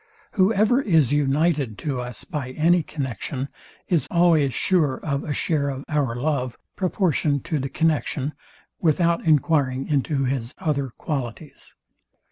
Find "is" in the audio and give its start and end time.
0.81-1.13, 3.87-4.07